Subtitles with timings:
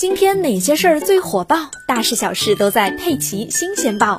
[0.00, 1.70] 今天哪些事儿最火爆？
[1.86, 4.18] 大事小事都在《佩奇新鲜报》。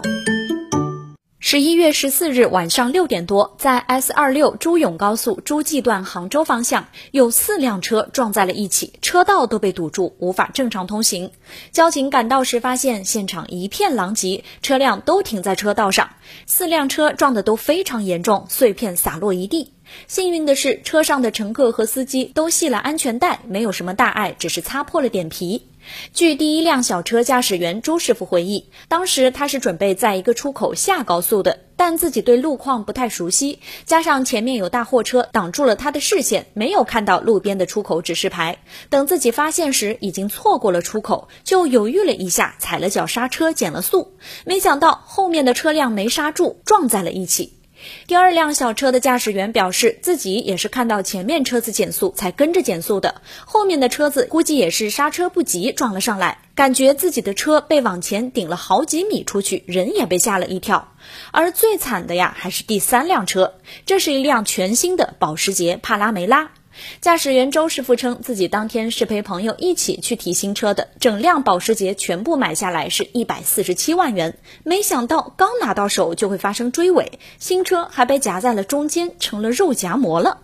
[1.40, 11.32] 十一月十四日晚上六点多，在 S 二六珠永高速诸暨段杭州方向，有四辆车撞在了一起，车道都被堵住，无法正常通行。
[11.72, 16.12] 交警赶到时发现现场一片狼藉，车辆都停在车道上，
[16.46, 19.74] 四辆车撞得都非常严重，碎片洒落一地。
[20.08, 25.70] 幸运的是，车上的乘客和司机都系了安全带，没有什么大碍，只是擦破了点皮。
[26.14, 38.60] 据第一辆小车驾驶员朱师傅回忆，当时他是准备在一个出口下高速的，但自己对路况不太熟悉，加上前面有大货车挡住了他的视线，没有看到路边的出口指示牌。
[38.90, 44.14] 等自己发现时，已经错过了出口，就犹豫了一下，踩了脚刹车减了速，
[44.46, 47.61] 没想到后面的车辆没刹住，撞在了一起。
[48.08, 60.94] 第二辆小车的驾驶员表示，自己也是看到前面车子减速才跟着减速的，后面的车子估计也是刹车不及撞了上来，感觉自己的车被往前顶了好几米出去，人也被吓了一跳。
[61.32, 63.56] 而最惨的呀，还是第三辆车，
[63.86, 66.52] 这是一辆全新的保时捷帕拉梅拉。
[67.00, 74.38] 驾驶员周师傅称，自己当天是陪朋友一起去提新车的，整辆保时捷全部买下来是一百四十七万元。
[74.64, 80.40] 没想到刚拿到手就会发生追尾，新车还被夹在了中间，成了肉夹馍了。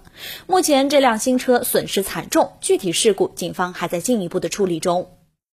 [0.47, 5.16] 目前这辆新车损失惨重，具体事故警方还在进一步的处理中。